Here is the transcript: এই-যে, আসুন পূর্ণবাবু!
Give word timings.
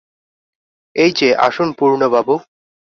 এই-যে, 0.95 1.29
আসুন 1.37 1.67
পূর্ণবাবু! 1.73 2.33